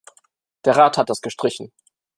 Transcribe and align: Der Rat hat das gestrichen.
Der 0.65 0.75
Rat 0.77 0.97
hat 0.97 1.11
das 1.11 1.21
gestrichen. 1.21 1.71